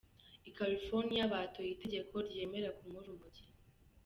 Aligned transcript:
I 0.49 0.51
California 0.57 1.23
batoye 1.31 1.69
itegeko 1.75 2.13
ryemera 2.27 2.69
kunywa 2.77 2.99
urumogi. 3.01 3.43